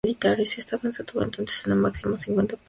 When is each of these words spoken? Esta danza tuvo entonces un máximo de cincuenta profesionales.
Esta 0.57 0.77
danza 0.77 1.03
tuvo 1.03 1.21
entonces 1.23 1.63
un 1.67 1.79
máximo 1.79 2.13
de 2.13 2.17
cincuenta 2.17 2.57
profesionales. 2.57 2.59